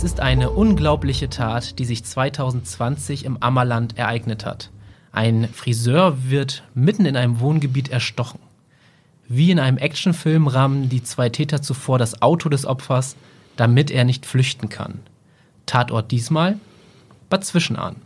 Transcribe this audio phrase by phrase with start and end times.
[0.00, 4.70] Es ist eine unglaubliche Tat, die sich 2020 im Ammerland ereignet hat.
[5.12, 8.38] Ein Friseur wird mitten in einem Wohngebiet erstochen.
[9.28, 13.14] Wie in einem Actionfilm rammen die zwei Täter zuvor das Auto des Opfers,
[13.56, 15.00] damit er nicht flüchten kann.
[15.66, 16.58] Tatort diesmal
[17.28, 17.96] Bad Zwischenahn.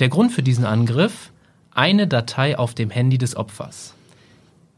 [0.00, 1.30] Der Grund für diesen Angriff?
[1.70, 3.94] Eine Datei auf dem Handy des Opfers.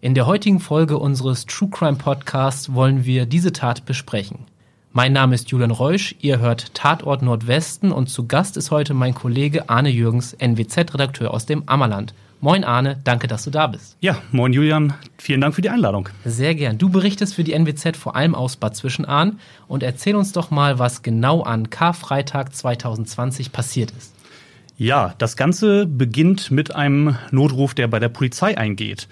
[0.03, 4.41] In der heutigen Folge unseres True Crime Podcasts wollen wir diese Tat besprechen.
[4.93, 9.15] Mein Name ist Julian Reusch, ihr hört Tatort Nordwesten und zu Gast ist heute mein
[9.15, 12.13] Kollege Arne Jürgens, NWZ-Redakteur aus dem Ammerland.
[12.41, 13.97] Moin Arne, danke, dass du da bist.
[14.01, 16.09] Ja, moin Julian, vielen Dank für die Einladung.
[16.25, 16.77] Sehr gern.
[16.77, 20.81] Du berichtest für die NWZ vor allem aus Bad Zwischenahn und erzähl uns doch mal,
[20.81, 24.13] was genau an Karfreitag 2020 passiert ist.
[24.77, 29.07] Ja, das Ganze beginnt mit einem Notruf, der bei der Polizei eingeht.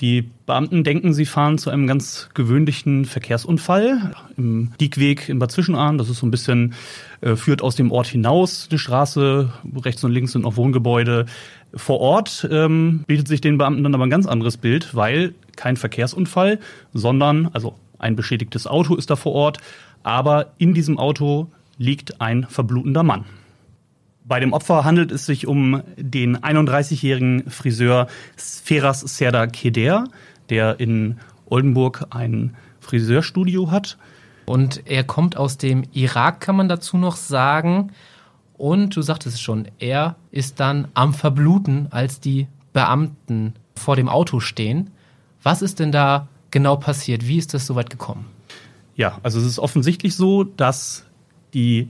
[0.00, 5.98] Die Beamten denken, sie fahren zu einem ganz gewöhnlichen Verkehrsunfall im Diegweg in Bad Zwischenahn.
[5.98, 6.74] Das ist so ein bisschen,
[7.20, 9.52] äh, führt aus dem Ort hinaus, die Straße.
[9.84, 11.26] Rechts und links sind noch Wohngebäude.
[11.74, 15.76] Vor Ort ähm, bietet sich den Beamten dann aber ein ganz anderes Bild, weil kein
[15.76, 16.60] Verkehrsunfall,
[16.94, 19.58] sondern, also ein beschädigtes Auto ist da vor Ort,
[20.04, 23.24] aber in diesem Auto liegt ein verblutender Mann.
[24.28, 30.04] Bei dem Opfer handelt es sich um den 31-jährigen Friseur Sferas Serda Keder,
[30.50, 33.96] der in Oldenburg ein Friseurstudio hat.
[34.44, 37.92] Und er kommt aus dem Irak, kann man dazu noch sagen.
[38.58, 44.10] Und du sagtest es schon, er ist dann am Verbluten, als die Beamten vor dem
[44.10, 44.90] Auto stehen.
[45.42, 47.26] Was ist denn da genau passiert?
[47.26, 48.26] Wie ist das so weit gekommen?
[48.94, 51.06] Ja, also es ist offensichtlich so, dass
[51.54, 51.88] die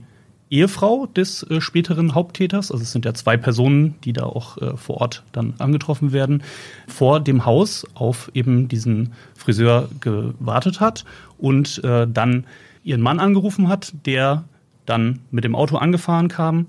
[0.49, 4.75] Ehefrau des äh, späteren Haupttäters, also es sind ja zwei Personen, die da auch äh,
[4.77, 6.43] vor Ort dann angetroffen werden,
[6.87, 11.05] vor dem Haus auf eben diesen Friseur gewartet hat
[11.37, 12.45] und äh, dann
[12.83, 14.43] ihren Mann angerufen hat, der
[14.85, 16.67] dann mit dem Auto angefahren kam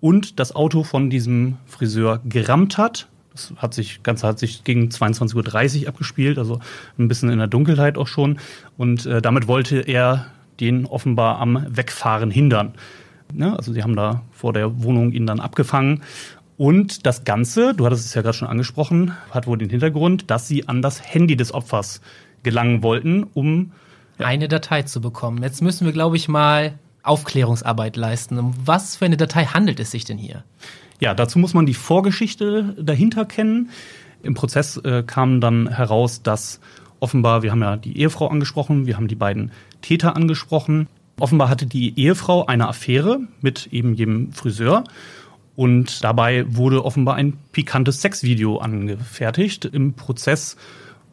[0.00, 3.08] und das Auto von diesem Friseur gerammt hat.
[3.32, 6.60] Das hat sich, Ganze hat sich gegen 22.30 Uhr abgespielt, also
[6.98, 8.38] ein bisschen in der Dunkelheit auch schon.
[8.76, 10.26] Und äh, damit wollte er
[10.60, 12.74] den offenbar am Wegfahren hindern.
[13.32, 13.56] Ne?
[13.56, 16.02] Also sie haben da vor der Wohnung ihn dann abgefangen.
[16.56, 20.48] Und das Ganze, du hattest es ja gerade schon angesprochen, hat wohl den Hintergrund, dass
[20.48, 22.00] sie an das Handy des Opfers
[22.42, 23.72] gelangen wollten, um
[24.18, 24.26] ja.
[24.26, 25.42] eine Datei zu bekommen.
[25.42, 28.38] Jetzt müssen wir, glaube ich, mal Aufklärungsarbeit leisten.
[28.38, 30.44] Um was für eine Datei handelt es sich denn hier?
[31.00, 33.70] Ja, dazu muss man die Vorgeschichte dahinter kennen.
[34.22, 36.60] Im Prozess äh, kam dann heraus, dass
[37.00, 40.88] offenbar, wir haben ja die Ehefrau angesprochen, wir haben die beiden Täter angesprochen.
[41.18, 44.84] Offenbar hatte die Ehefrau eine Affäre mit eben jedem Friseur.
[45.54, 49.64] Und dabei wurde offenbar ein pikantes Sexvideo angefertigt.
[49.64, 50.56] Im Prozess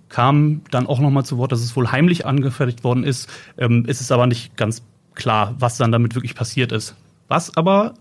[0.10, 3.30] kam dann auch nochmal zu Wort, dass es wohl heimlich angefertigt worden ist.
[3.58, 4.84] Ähm, es ist aber nicht ganz
[5.16, 6.96] klar, was dann damit wirklich passiert ist.
[7.30, 7.94] Was aber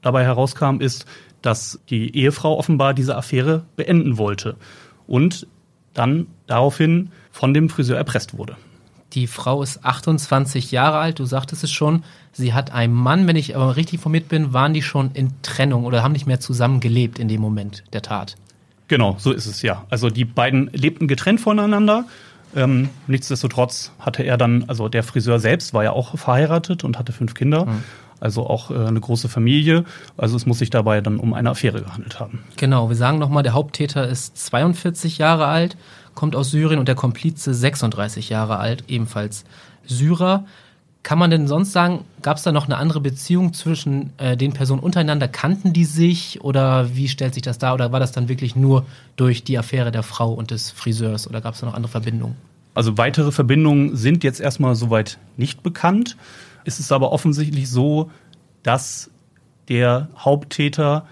[0.00, 1.06] dabei herauskam, ist,
[1.42, 4.56] dass die Ehefrau offenbar diese Affäre beenden wollte
[5.06, 5.46] und
[5.92, 8.56] dann daraufhin von dem Friseur erpresst wurde.
[9.12, 12.04] Die Frau ist 28 Jahre alt, du sagtest es schon.
[12.32, 15.84] Sie hat einen Mann, wenn ich aber richtig informiert bin, waren die schon in Trennung
[15.84, 18.36] oder haben nicht mehr zusammen gelebt in dem Moment der Tat.
[18.86, 19.84] Genau, so ist es ja.
[19.90, 22.04] Also die beiden lebten getrennt voneinander.
[22.54, 27.12] Ähm, nichtsdestotrotz hatte er dann, also der Friseur selbst war ja auch verheiratet und hatte
[27.12, 27.66] fünf Kinder.
[27.66, 27.84] Mhm.
[28.20, 29.84] Also auch äh, eine große Familie.
[30.16, 32.44] Also es muss sich dabei dann um eine Affäre gehandelt haben.
[32.56, 35.76] Genau, wir sagen nochmal, der Haupttäter ist 42 Jahre alt
[36.14, 39.44] kommt aus Syrien und der Komplize 36 Jahre alt, ebenfalls
[39.86, 40.44] Syrer.
[41.02, 44.52] Kann man denn sonst sagen, gab es da noch eine andere Beziehung zwischen äh, den
[44.52, 45.28] Personen untereinander?
[45.28, 47.72] Kannten die sich oder wie stellt sich das dar?
[47.72, 48.84] Oder war das dann wirklich nur
[49.16, 52.36] durch die Affäre der Frau und des Friseurs oder gab es da noch andere Verbindungen?
[52.74, 56.16] Also weitere Verbindungen sind jetzt erstmal soweit nicht bekannt.
[56.64, 58.10] Es ist aber offensichtlich so,
[58.62, 59.10] dass
[59.68, 61.06] der Haupttäter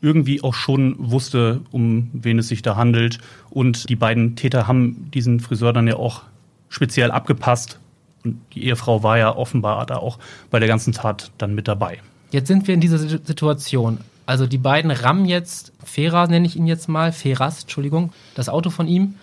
[0.00, 3.18] irgendwie auch schon wusste, um wen es sich da handelt.
[3.50, 6.22] Und die beiden Täter haben diesen Friseur dann ja auch
[6.68, 7.78] speziell abgepasst.
[8.24, 10.18] Und die Ehefrau war ja offenbar da auch
[10.50, 12.00] bei der ganzen Tat dann mit dabei.
[12.30, 13.98] Jetzt sind wir in dieser Situation.
[14.26, 18.70] Also die beiden rammen jetzt, Feras nenne ich ihn jetzt mal, Feras, Entschuldigung, das Auto
[18.70, 19.14] von ihm.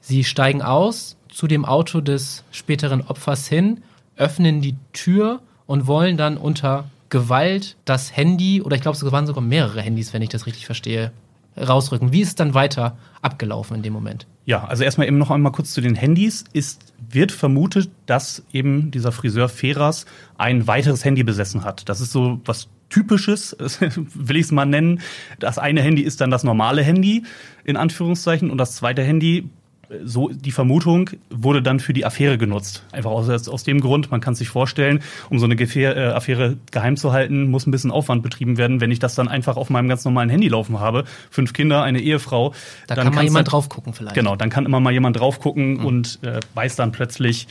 [0.00, 3.82] Sie steigen aus zu dem Auto des späteren Opfers hin,
[4.16, 9.26] öffnen die Tür und wollen dann unter Gewalt das Handy, oder ich glaube, es waren
[9.26, 11.12] sogar mehrere Handys, wenn ich das richtig verstehe,
[11.56, 12.12] rausrücken.
[12.12, 14.26] Wie ist es dann weiter abgelaufen in dem Moment?
[14.44, 16.44] Ja, also erstmal eben noch einmal kurz zu den Handys.
[16.52, 20.06] Ist, wird vermutet, dass eben dieser Friseur Feras
[20.36, 21.88] ein weiteres Handy besessen hat.
[21.88, 23.56] Das ist so was Typisches,
[24.14, 25.00] will ich es mal nennen.
[25.38, 27.24] Das eine Handy ist dann das normale Handy,
[27.64, 29.48] in Anführungszeichen, und das zweite Handy
[30.04, 32.84] so die Vermutung wurde dann für die Affäre genutzt.
[32.92, 35.00] Einfach aus, aus dem Grund, man kann sich vorstellen,
[35.30, 38.80] um so eine Gefähr, äh, Affäre geheim zu halten, muss ein bisschen Aufwand betrieben werden.
[38.80, 42.00] Wenn ich das dann einfach auf meinem ganz normalen Handy laufen habe, fünf Kinder, eine
[42.00, 42.54] Ehefrau,
[42.86, 44.14] da dann kann mal jemand dann, drauf gucken vielleicht.
[44.14, 45.84] Genau, dann kann immer mal jemand drauf gucken mhm.
[45.84, 47.46] und äh, weiß dann plötzlich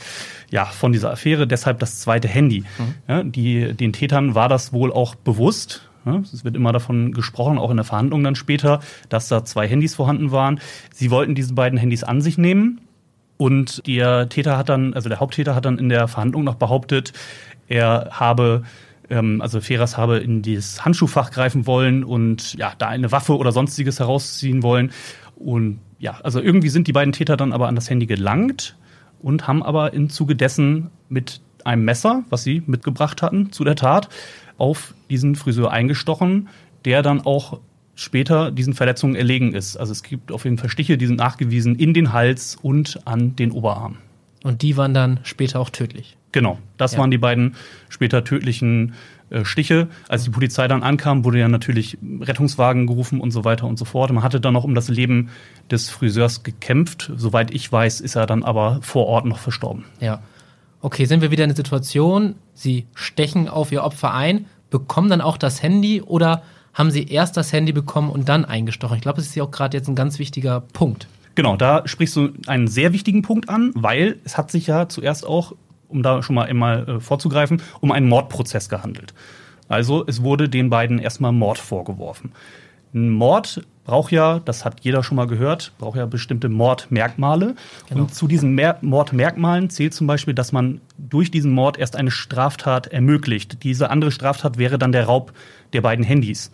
[0.50, 1.46] ja von dieser Affäre.
[1.46, 2.64] Deshalb das zweite Handy.
[2.78, 2.94] Mhm.
[3.08, 5.82] Ja, die, den Tätern war das wohl auch bewusst
[6.20, 9.94] es wird immer davon gesprochen, auch in der Verhandlung dann später, dass da zwei Handys
[9.94, 10.60] vorhanden waren.
[10.92, 12.80] Sie wollten diese beiden Handys an sich nehmen.
[13.36, 17.12] Und der Täter hat dann, also der Haupttäter hat dann in der Verhandlung noch behauptet,
[17.66, 18.62] er habe
[19.10, 23.52] ähm, also Feras habe in dieses Handschuhfach greifen wollen und ja, da eine Waffe oder
[23.52, 24.92] sonstiges herausziehen wollen.
[25.36, 28.76] Und ja, also irgendwie sind die beiden Täter dann aber an das Handy gelangt
[29.20, 33.76] und haben aber im Zuge dessen mit einem Messer, was sie mitgebracht hatten zu der
[33.76, 34.08] Tat,
[34.58, 36.48] auf diesen Friseur eingestochen,
[36.84, 37.60] der dann auch
[37.94, 39.76] später diesen Verletzungen erlegen ist.
[39.76, 43.36] Also es gibt auf jeden Fall Stiche, die sind nachgewiesen in den Hals und an
[43.36, 43.96] den Oberarm.
[44.42, 46.16] Und die waren dann später auch tödlich.
[46.32, 46.98] Genau, das ja.
[46.98, 47.54] waren die beiden
[47.88, 48.94] später tödlichen
[49.30, 49.88] äh, Stiche.
[50.08, 53.84] Als die Polizei dann ankam, wurde ja natürlich Rettungswagen gerufen und so weiter und so
[53.84, 54.12] fort.
[54.12, 55.30] Man hatte dann noch um das Leben
[55.70, 57.10] des Friseurs gekämpft.
[57.16, 59.84] Soweit ich weiß, ist er dann aber vor Ort noch verstorben.
[60.00, 60.20] Ja.
[60.84, 65.22] Okay, sind wir wieder in der Situation, Sie stechen auf Ihr Opfer ein, bekommen dann
[65.22, 66.42] auch das Handy oder
[66.74, 68.96] haben Sie erst das Handy bekommen und dann eingestochen?
[68.96, 71.08] Ich glaube, das ist ja auch gerade jetzt ein ganz wichtiger Punkt.
[71.36, 75.26] Genau, da sprichst du einen sehr wichtigen Punkt an, weil es hat sich ja zuerst
[75.26, 75.54] auch,
[75.88, 79.14] um da schon mal einmal äh, vorzugreifen, um einen Mordprozess gehandelt.
[79.68, 82.32] Also es wurde den beiden erstmal Mord vorgeworfen.
[82.92, 87.54] Ein Mord braucht ja, das hat jeder schon mal gehört, braucht ja bestimmte Mordmerkmale.
[87.88, 88.02] Genau.
[88.02, 92.10] Und zu diesen Mer Mordmerkmalen zählt zum Beispiel, dass man durch diesen Mord erst eine
[92.10, 93.62] Straftat ermöglicht.
[93.62, 95.32] Diese andere Straftat wäre dann der Raub
[95.72, 96.50] der beiden Handys.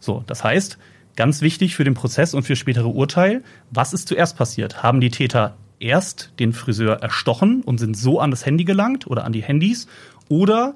[0.00, 0.78] So, das heißt,
[1.14, 4.82] ganz wichtig für den Prozess und für spätere Urteil, was ist zuerst passiert?
[4.82, 9.24] Haben die Täter erst den Friseur erstochen und sind so an das Handy gelangt oder
[9.24, 9.86] an die Handys?
[10.28, 10.74] Oder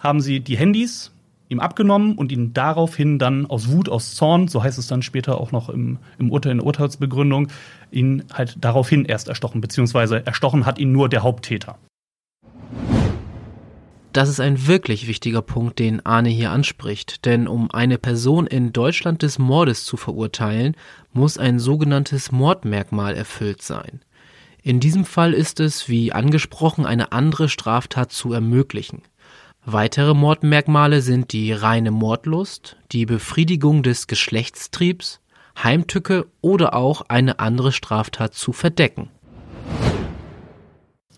[0.00, 1.12] haben sie die Handys
[1.48, 5.40] ihm abgenommen und ihn daraufhin dann aus Wut, aus Zorn, so heißt es dann später
[5.40, 7.48] auch noch im, im Urteil, in der Urteilsbegründung,
[7.90, 11.78] ihn halt daraufhin erst erstochen, beziehungsweise erstochen hat ihn nur der Haupttäter.
[14.12, 18.72] Das ist ein wirklich wichtiger Punkt, den Arne hier anspricht, denn um eine Person in
[18.72, 20.74] Deutschland des Mordes zu verurteilen,
[21.12, 24.00] muss ein sogenanntes Mordmerkmal erfüllt sein.
[24.62, 29.02] In diesem Fall ist es, wie angesprochen, eine andere Straftat zu ermöglichen.
[29.70, 35.20] Weitere Mordmerkmale sind die reine Mordlust, die Befriedigung des Geschlechtstriebs,
[35.62, 39.10] Heimtücke oder auch eine andere Straftat zu verdecken.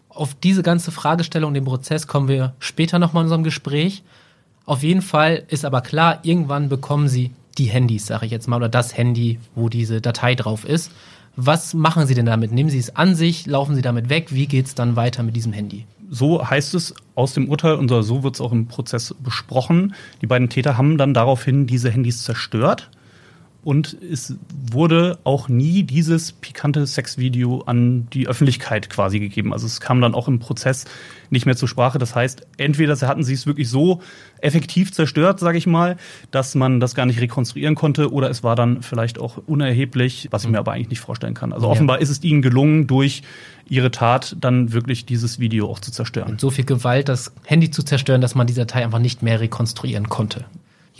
[0.09, 4.03] Auf diese ganze Fragestellung, den Prozess kommen wir später nochmal in unserem Gespräch.
[4.67, 8.57] Auf jeden Fall ist aber klar, irgendwann bekommen Sie die Handys, sage ich jetzt mal,
[8.57, 10.91] oder das Handy, wo diese Datei drauf ist.
[11.37, 12.51] Was machen Sie denn damit?
[12.51, 14.35] Nehmen Sie es an sich, laufen Sie damit weg?
[14.35, 15.87] Wie geht es dann weiter mit diesem Handy?
[16.11, 19.95] So heißt es aus dem Urteil und so wird es auch im Prozess besprochen.
[20.21, 22.91] Die beiden Täter haben dann daraufhin diese Handys zerstört
[23.63, 24.37] und es
[24.73, 29.53] wurde auch nie dieses pikante Sexvideo an die Öffentlichkeit quasi gegeben.
[29.53, 30.87] Also es kam dann auch im Prozess
[31.29, 31.99] nicht mehr zur Sprache.
[31.99, 34.01] Das heißt, entweder hatten sie es wirklich so
[34.41, 35.99] effektiv zerstört, sage ich mal,
[36.31, 40.45] dass man das gar nicht rekonstruieren konnte, oder es war dann vielleicht auch unerheblich, was
[40.45, 41.53] ich mir aber eigentlich nicht vorstellen kann.
[41.53, 41.73] Also ja.
[41.73, 43.23] offenbar ist es ihnen gelungen, durch
[43.69, 46.31] ihre Tat dann wirklich dieses Video auch zu zerstören.
[46.31, 49.39] Mit so viel Gewalt, das Handy zu zerstören, dass man die Datei einfach nicht mehr
[49.39, 50.47] rekonstruieren konnte.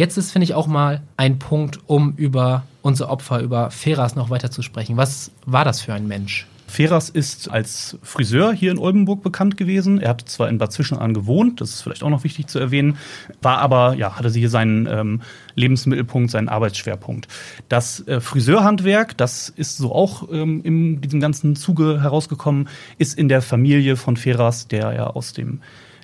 [0.01, 4.31] Jetzt ist, finde ich, auch mal ein Punkt, um über unser Opfer, über Feras noch
[4.31, 4.97] weiter zu sprechen.
[4.97, 6.47] Was war das für ein Mensch?
[6.67, 10.01] Feras ist als Friseur hier in Oldenburg bekannt gewesen.
[10.01, 12.97] Er hat zwar in Bad Zwischenahn gewohnt, das ist vielleicht auch noch wichtig zu erwähnen,
[13.43, 15.21] war aber, ja, hatte hier seinen ähm,
[15.55, 17.29] Lebensmittelpunkt, seinen Arbeitsschwerpunkt.
[17.69, 23.29] Das äh, Friseurhandwerk, das ist so auch ähm, in diesem ganzen Zuge herausgekommen, ist in
[23.29, 25.61] der Familie von Feras, der ja aus dem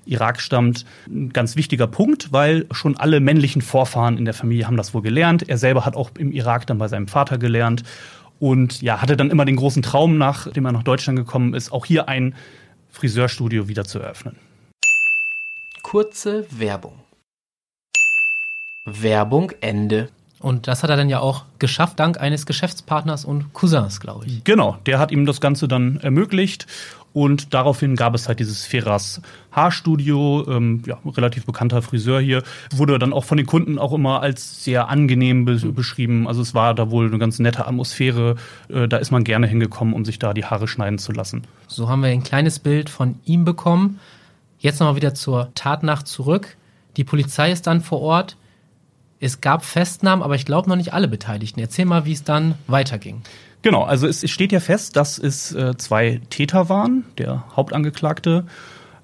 [0.07, 4.77] Irak stammt, ein ganz wichtiger Punkt, weil schon alle männlichen Vorfahren in der Familie haben
[4.77, 5.49] das wohl gelernt.
[5.49, 7.83] Er selber hat auch im Irak dann bei seinem Vater gelernt
[8.39, 11.87] und ja, hatte dann immer den großen Traum, nachdem er nach Deutschland gekommen ist, auch
[11.87, 12.35] hier ein
[12.91, 14.37] Friseurstudio wieder zu eröffnen.
[15.83, 17.01] Kurze Werbung.
[18.87, 20.09] Werbung Ende.
[20.39, 24.45] Und das hat er dann ja auch geschafft, dank eines Geschäftspartners und Cousins, glaube ich.
[24.45, 26.67] Genau, der hat ihm das Ganze dann ermöglicht.
[27.17, 32.99] Und daraufhin gab es halt dieses Feras Haarstudio, ähm, ja, relativ bekannter Friseur hier, wurde
[32.99, 36.29] dann auch von den Kunden auch immer als sehr angenehm be beschrieben.
[36.29, 38.37] Also es war da wohl eine ganz nette Atmosphäre.
[38.69, 41.45] Äh, da ist man gerne hingekommen, um sich da die Haare schneiden zu lassen.
[41.69, 43.99] So haben wir ein kleines Bild von ihm bekommen.
[44.59, 46.59] Jetzt nochmal wieder zur Tatnacht zurück.
[46.99, 48.37] Die Polizei ist dann vor Ort.
[49.21, 51.61] Es gab Festnahmen, aber ich glaube noch nicht alle Beteiligten.
[51.61, 53.23] Erzähl mal, wie es dann weiterging.
[53.67, 58.47] Genau, also es steht ja fest, dass es äh, zwei Täter waren, der Hauptangeklagte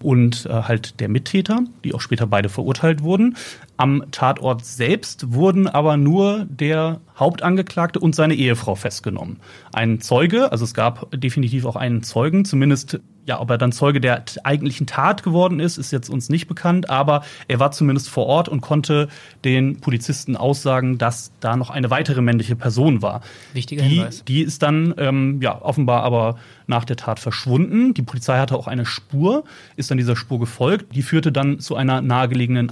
[0.01, 3.37] und äh, halt der Mittäter, die auch später beide verurteilt wurden.
[3.77, 9.39] Am Tatort selbst wurden aber nur der Hauptangeklagte und seine Ehefrau festgenommen.
[9.73, 14.01] Ein Zeuge, also es gab definitiv auch einen Zeugen, zumindest ja, ob er dann Zeuge
[14.01, 18.27] der eigentlichen Tat geworden ist, ist jetzt uns nicht bekannt, aber er war zumindest vor
[18.27, 19.09] Ort und konnte
[19.45, 23.21] den Polizisten aussagen, dass da noch eine weitere männliche Person war.
[23.53, 24.25] Wichtiger die, Hinweis.
[24.25, 26.37] Die ist dann ähm, ja offenbar aber
[26.67, 27.95] nach der Tat verschwunden.
[27.95, 29.45] Die Polizei hatte auch eine Spur,
[29.77, 30.95] ist dann dieser Spur gefolgt.
[30.95, 32.71] Die führte dann zu einer nahegelegenen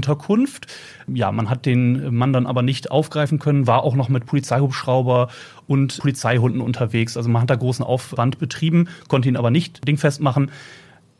[0.00, 0.66] Asylbewerberunterkunft.
[1.06, 5.28] Ja, man hat den Mann dann aber nicht aufgreifen können, war auch noch mit Polizeihubschrauber
[5.66, 7.16] und Polizeihunden unterwegs.
[7.16, 10.50] Also man hat da großen Aufwand betrieben, konnte ihn aber nicht dingfest machen.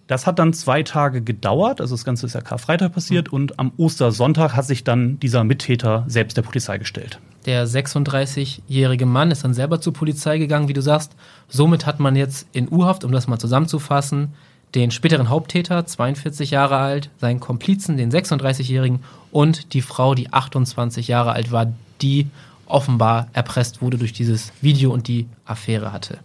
[0.07, 3.35] Das hat dann zwei Tage gedauert, also das Ganze ist ja Karfreitag passiert mhm.
[3.35, 7.21] und am Ostersonntag hat sich dann dieser Mittäter selbst der Polizei gestellt.
[7.47, 11.13] Der 36-jährige Mann ist dann selber zur Polizei gegangen, wie du sagst.
[11.49, 14.35] Somit hat man jetzt in U-Haft, um das mal zusammenzufassen,
[14.75, 19.01] den späteren Haupttäter, 42 Jahre alt, seinen Komplizen, den 36-jährigen
[19.33, 22.29] und die Frau, die 28 Jahre alt war, die
[22.67, 26.19] offenbar erpresst wurde durch dieses Video und die Affäre hatte.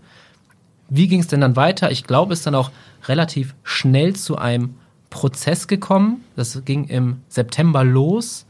[0.90, 1.90] Wie ging es denn dann weiter?
[1.92, 2.72] Ich glaube, es ist dann auch
[3.08, 4.76] relativ schnell zu einem
[5.10, 6.24] Prozess gekommen.
[6.36, 8.46] Das ging im September los.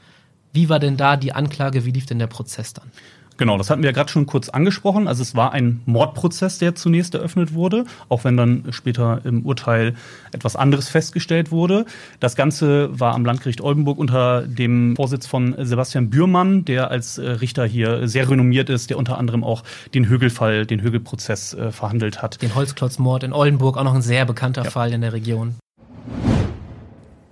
[0.51, 1.85] Wie war denn da die Anklage?
[1.85, 2.91] Wie lief denn der Prozess dann?
[3.37, 5.07] Genau, das hatten wir ja gerade schon kurz angesprochen.
[5.07, 9.95] Also es war ein Mordprozess, der zunächst eröffnet wurde, auch wenn dann später im Urteil
[10.31, 11.85] etwas anderes festgestellt wurde.
[12.21, 17.29] Das Ganze war am Landgericht Oldenburg unter dem Vorsitz von Sebastian Bührmann, der als äh,
[17.29, 19.63] Richter hier sehr renommiert ist, der unter anderem auch
[19.93, 22.41] den Högelfall, den Högelprozess äh, verhandelt hat.
[22.41, 24.69] Den Holzklotzmord in Oldenburg, auch noch ein sehr bekannter ja.
[24.69, 25.55] Fall in der Region.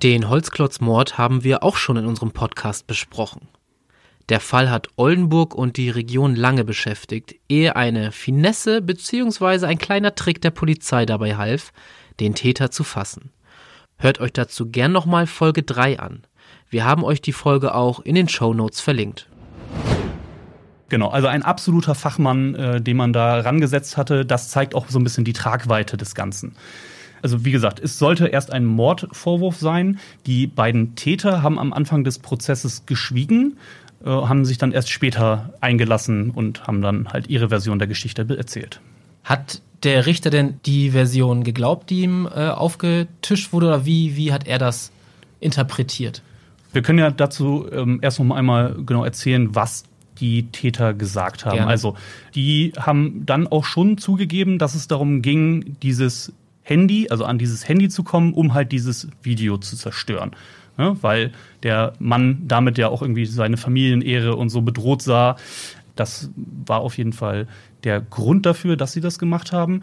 [0.04, 3.48] Den Holzklotzmord haben wir auch schon in unserem Podcast besprochen.
[4.30, 9.66] Der Fall hat Oldenburg und die Region lange beschäftigt, ehe eine Finesse bzw.
[9.66, 11.74] ein kleiner Trick der Polizei dabei half,
[12.22, 13.32] den Täter zu fassen.
[13.98, 16.24] Hört euch dazu gern nochmal Folge 3 an.
[16.70, 19.28] Wir haben euch die Folge auch in den Show Notes verlinkt.
[20.88, 25.00] Genau, also ein absoluter Fachmann, äh, den man da rangesetzt hatte, das zeigt auch so
[25.00, 26.56] ein bisschen die Tragweite des Ganzen.
[27.24, 29.98] Also wie gesagt, es sollte erst ein Mordvorwurf sein.
[30.26, 33.58] Die beiden Täter haben am Anfang des Prozesses geschwiegen.
[34.04, 38.26] Äh, haben sich dann erst später eingelassen und haben dann halt ihre Version der Geschichte
[38.38, 38.82] erzählt.
[39.24, 44.34] Hat der Richter denn die Version geglaubt, die ihm äh, aufgetischt wurde, oder wie, wie
[44.34, 44.92] hat er das
[45.40, 46.22] interpretiert?
[46.74, 49.84] Wir können ja dazu ähm, erst noch einmal genau erzählen, was
[50.20, 51.58] die Täter gesagt haben.
[51.58, 51.72] Gerne.
[51.72, 51.96] Also,
[52.36, 57.68] die haben dann auch schon zugegeben, dass es darum ging, dieses Handy, also an dieses
[57.68, 60.32] Handy zu kommen, um halt dieses Video zu zerstören
[60.78, 60.96] ne?
[61.02, 61.32] weil
[61.64, 65.36] der Mann damit ja auch irgendwie seine Familienehre und so bedroht sah.
[65.96, 67.48] Das war auf jeden Fall
[67.84, 69.82] der Grund dafür, dass sie das gemacht haben.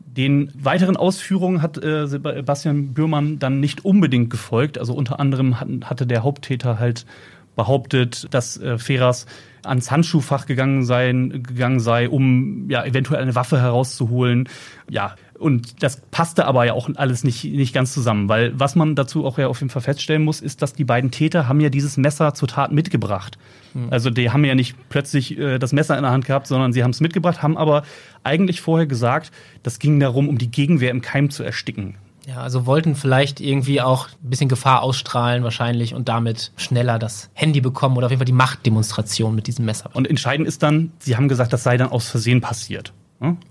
[0.00, 4.76] Den weiteren Ausführungen hat äh, Sebastian Bührmann dann nicht unbedingt gefolgt.
[4.76, 7.06] Also unter anderem hat, hatte der Haupttäter halt
[7.56, 9.26] behauptet, dass äh, Feras
[9.64, 14.48] ans Handschuhfach gegangen, sein, gegangen sei, um ja eventuell eine Waffe herauszuholen.
[14.90, 18.94] Ja, und das passte aber ja auch alles nicht, nicht ganz zusammen, weil was man
[18.94, 21.68] dazu auch ja auf jeden Fall feststellen muss, ist, dass die beiden Täter haben ja
[21.68, 23.38] dieses Messer zur Tat mitgebracht.
[23.74, 23.88] Mhm.
[23.90, 26.82] Also die haben ja nicht plötzlich äh, das Messer in der Hand gehabt, sondern sie
[26.82, 27.82] haben es mitgebracht, haben aber
[28.22, 29.32] eigentlich vorher gesagt,
[29.62, 31.96] das ging darum, um die Gegenwehr im Keim zu ersticken.
[32.26, 37.30] Ja, also wollten vielleicht irgendwie auch ein bisschen Gefahr ausstrahlen wahrscheinlich und damit schneller das
[37.34, 39.90] Handy bekommen oder auf jeden Fall die Machtdemonstration mit diesem Messer.
[39.92, 42.92] Und entscheidend ist dann, sie haben gesagt, das sei dann aus Versehen passiert.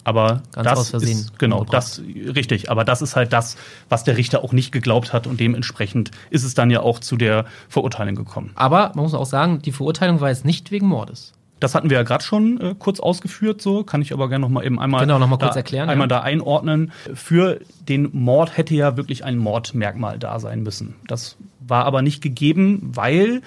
[0.03, 2.01] Aber Ganz das aus Versehen ist genau das
[2.35, 2.69] richtig.
[2.69, 3.55] Aber das ist halt das,
[3.87, 7.15] was der Richter auch nicht geglaubt hat und dementsprechend ist es dann ja auch zu
[7.15, 8.51] der Verurteilung gekommen.
[8.55, 11.33] Aber man muss auch sagen, die Verurteilung war jetzt nicht wegen Mordes.
[11.61, 14.49] Das hatten wir ja gerade schon äh, kurz ausgeführt, so kann ich aber gerne noch
[14.49, 16.17] mal eben einmal genau noch mal kurz erklären, einmal ja.
[16.17, 16.91] da einordnen.
[17.13, 20.95] Für den Mord hätte ja wirklich ein Mordmerkmal da sein müssen.
[21.07, 23.41] Das war aber nicht gegeben, weil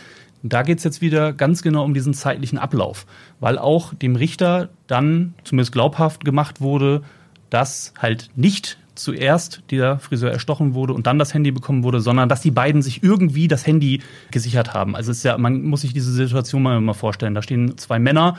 [0.44, 3.06] da geht es jetzt wieder ganz genau um diesen zeitlichen Ablauf,
[3.40, 7.02] weil auch dem Richter dann zumindest glaubhaft gemacht wurde,
[7.50, 12.28] dass halt nicht zuerst der Friseur erstochen wurde und dann das Handy bekommen wurde, sondern
[12.28, 14.94] dass die beiden sich irgendwie das Handy gesichert haben.
[14.96, 17.34] Also es ist ja, man muss sich diese Situation mal, mal vorstellen.
[17.34, 18.36] Da stehen zwei Männer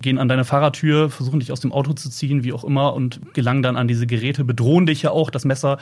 [0.00, 3.34] gehen an deine Fahrradtür, versuchen dich aus dem Auto zu ziehen, wie auch immer, und
[3.34, 5.30] gelangen dann an diese Geräte, bedrohen dich ja auch.
[5.30, 5.78] Das Messer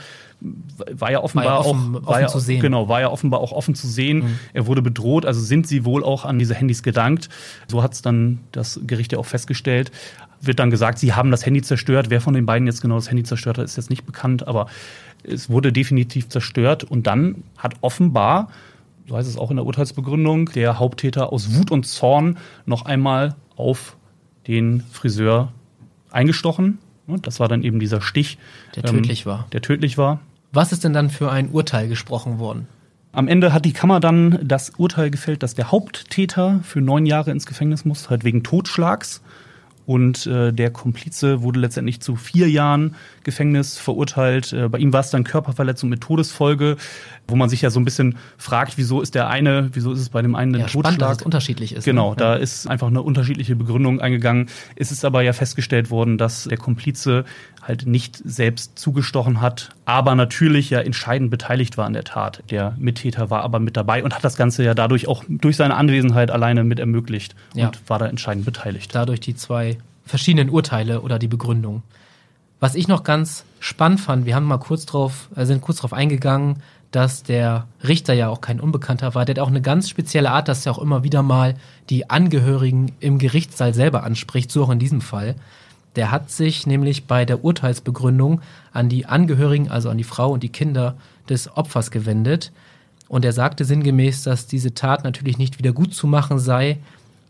[0.90, 2.61] war ja offenbar war ja offen, auch war ja, zu sehen.
[2.61, 4.18] Genau, war ja offenbar auch offen zu sehen.
[4.18, 4.38] Mhm.
[4.54, 7.28] Er wurde bedroht, also sind sie wohl auch an diese Handys gedankt.
[7.68, 9.90] So hat es dann das Gericht ja auch festgestellt.
[10.40, 12.08] Wird dann gesagt, sie haben das Handy zerstört.
[12.08, 14.66] Wer von den beiden jetzt genau das Handy zerstört hat, ist jetzt nicht bekannt, aber
[15.25, 16.85] es wurde definitiv zerstört.
[16.85, 18.49] Und dann hat offenbar
[19.08, 23.37] so heißt es auch in der Urteilsbegründung, der Haupttäter aus Wut und Zorn noch einmal
[23.56, 23.96] auf
[24.46, 25.52] den Friseur
[26.10, 26.78] eingestochen.
[27.22, 28.38] Das war dann eben dieser Stich,
[28.74, 29.46] der tödlich ähm, war.
[29.52, 30.20] Der tödlich war.
[30.52, 32.66] Was ist denn dann für ein Urteil gesprochen worden?
[33.12, 37.30] Am Ende hat die Kammer dann das Urteil gefällt, dass der Haupttäter für neun Jahre
[37.30, 39.22] ins Gefängnis muss, halt wegen Totschlags.
[39.86, 44.52] Und äh, der Komplize wurde letztendlich zu vier Jahren Gefängnis verurteilt.
[44.52, 46.76] Äh, bei ihm war es dann Körperverletzung mit Todesfolge,
[47.28, 50.08] wo man sich ja so ein bisschen fragt, wieso ist der eine, wieso ist es
[50.08, 50.94] bei dem einen ein ja, Totschlag?
[50.94, 51.84] Spannend, dass es unterschiedlich ist.
[51.84, 52.16] Genau, ne?
[52.16, 54.48] da ist einfach eine unterschiedliche Begründung eingegangen.
[54.74, 57.24] Es ist aber ja festgestellt worden, dass der Komplize
[57.62, 62.42] halt nicht selbst zugestochen hat, aber natürlich ja entscheidend beteiligt war an der Tat.
[62.50, 65.74] Der Mittäter war aber mit dabei und hat das Ganze ja dadurch auch durch seine
[65.74, 67.66] Anwesenheit alleine mit ermöglicht ja.
[67.66, 68.94] und war da entscheidend beteiligt.
[68.94, 69.75] Dadurch die zwei
[70.06, 71.82] verschiedenen Urteile oder die Begründung.
[72.58, 75.92] Was ich noch ganz spannend fand, wir haben mal kurz drauf, äh, sind kurz drauf
[75.92, 79.26] eingegangen, dass der Richter ja auch kein Unbekannter war.
[79.26, 81.56] Der hat auch eine ganz spezielle Art, dass er auch immer wieder mal
[81.90, 85.34] die Angehörigen im Gerichtssaal selber anspricht, so auch in diesem Fall.
[85.96, 88.40] Der hat sich nämlich bei der Urteilsbegründung
[88.72, 90.94] an die Angehörigen, also an die Frau und die Kinder
[91.28, 92.52] des Opfers gewendet.
[93.08, 96.78] Und er sagte sinngemäß, dass diese Tat natürlich nicht wieder gut zu machen sei,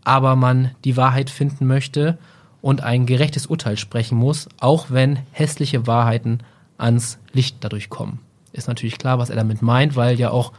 [0.04, 2.18] aber man die Wahrheit finden möchte
[2.66, 6.40] und ein gerechtes Urteil sprechen muss, auch wenn hässliche Wahrheiten
[6.78, 8.18] ans Licht dadurch kommen.
[8.52, 10.50] Ist natürlich klar, was er damit meint, weil ja auch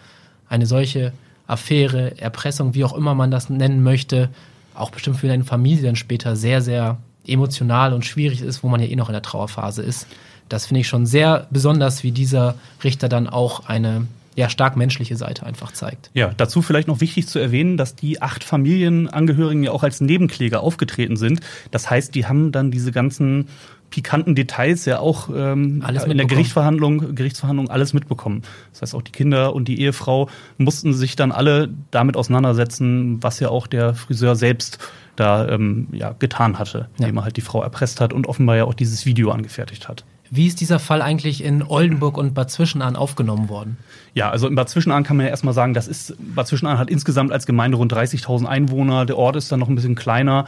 [0.47, 1.11] eine solche
[1.47, 4.29] Affäre, Erpressung, wie auch immer man das nennen möchte,
[4.73, 8.79] auch bestimmt für eine Familie dann später sehr, sehr emotional und schwierig ist, wo man
[8.79, 10.07] ja eh noch in der Trauerphase ist.
[10.47, 14.07] Das finde ich schon sehr besonders, wie dieser Richter dann auch eine
[14.37, 16.11] ja, stark menschliche Seite einfach zeigt.
[16.13, 20.61] Ja, dazu vielleicht noch wichtig zu erwähnen, dass die acht Familienangehörigen ja auch als Nebenkläger
[20.61, 21.41] aufgetreten sind.
[21.71, 23.47] Das heißt, die haben dann diese ganzen
[23.89, 28.43] pikanten Details ja auch ähm, in der Gerichtsverhandlung, Gerichtsverhandlung alles mitbekommen.
[28.73, 30.29] Das heißt, auch die Kinder und die Ehefrau
[30.59, 34.77] mussten sich dann alle damit auseinandersetzen, was ja auch der Friseur selbst
[35.15, 37.07] da ähm, ja, getan hatte, ja.
[37.07, 40.05] indem er halt die Frau erpresst hat und offenbar ja auch dieses Video angefertigt hat.
[40.29, 43.77] Wie ist dieser Fall eigentlich in Oldenburg und Bad Zwischenahn aufgenommen worden?
[44.13, 46.89] Ja, also in Bad Zwischenahn kann man ja erstmal sagen, das ist, Bad Zwischenahn hat
[46.89, 49.05] insgesamt als Gemeinde rund 30.000 Einwohner.
[49.05, 50.45] Der Ort ist dann noch ein bisschen kleiner.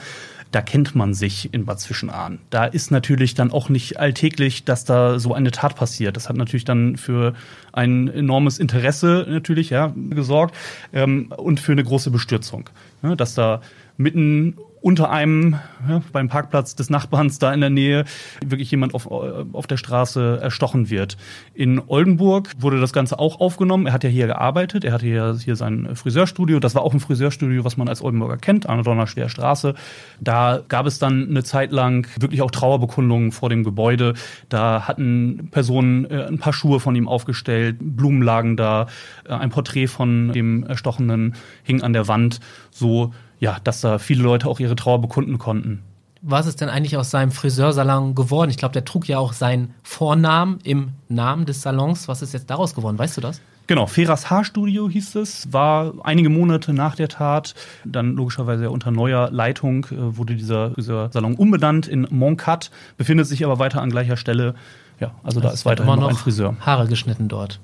[0.52, 2.40] Da kennt man sich in Bad Zwischenahn.
[2.50, 6.16] Da ist natürlich dann auch nicht alltäglich, dass da so eine Tat passiert.
[6.16, 7.36] Das hat natürlich dann für
[7.72, 10.56] ein enormes Interesse natürlich ja, gesorgt
[10.92, 12.70] ähm, und für eine große Bestürzung.
[13.04, 13.62] Ja, dass da
[13.98, 18.06] mitten unter einem, ja, beim Parkplatz des Nachbarns da in der Nähe,
[18.46, 21.18] wirklich jemand auf, auf der Straße erstochen wird.
[21.54, 23.88] In Oldenburg wurde das Ganze auch aufgenommen.
[23.88, 26.60] Er hat ja hier gearbeitet, er hatte ja hier sein Friseurstudio.
[26.60, 29.76] Das war auch ein Friseurstudio, was man als Oldenburger kennt, an der Donnerschwer Straße.
[30.22, 34.14] Da gab es dann eine Zeit lang wirklich auch Trauerbekundungen vor dem Gebäude.
[34.48, 38.88] Da hatten Personen äh, ein paar Schuhe von ihm aufgestellt, Blumen lagen da,
[39.26, 42.40] äh, ein Porträt von dem Erstochenen hing an der Wand.
[42.72, 45.82] So ja, dass da viele Leute auch ihre Trauer bekunden konnten.
[46.22, 48.50] Was ist denn eigentlich aus seinem Friseursalon geworden?
[48.50, 52.10] Ich glaube, der trug ja auch seinen Vornamen im Namen des Salons.
[52.10, 52.98] Was ist jetzt daraus geworden?
[53.00, 53.40] Weißt du das?
[53.68, 57.54] Genau, Feras Haarstudio hieß es, war einige Monate nach der Tat,
[57.86, 63.60] dann logischerweise unter neuer Leitung äh, wurde dieser Friseursalon umbenannt in Montcat, befindet sich aber
[63.60, 64.56] weiter an gleicher Stelle.
[65.00, 66.56] Ja, also da ist weiterhin noch, noch ein Friseur.
[66.62, 67.60] Haare geschnitten dort.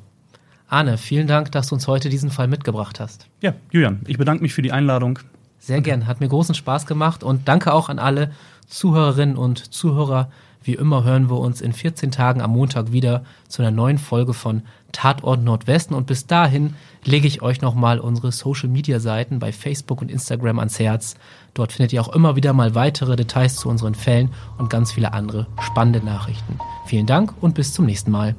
[0.67, 3.27] Arne, vielen Dank, dass du uns heute diesen Fall mitgebracht hast.
[3.41, 5.17] Ja, Julian, ich bedanke mich für die Einladung.
[5.59, 8.31] Sehr gern, hat mir großen Spaß gemacht und danke auch an alle
[8.67, 10.29] Zuhörerinnen und Zuhörer.
[10.63, 14.33] Wie immer hören wir uns in 14 Tagen am Montag wieder zu einer neuen Folge
[14.33, 19.51] von Tatort Nordwesten und bis dahin lege ich euch nochmal unsere Social Media Seiten bei
[19.51, 21.15] Facebook und Instagram ans Herz.
[21.53, 25.13] Dort findet ihr auch immer wieder mal weitere Details zu unseren Fällen und ganz viele
[25.13, 26.57] andere spannende Nachrichten.
[26.87, 28.35] Vielen Dank und bis zum nächsten Mal.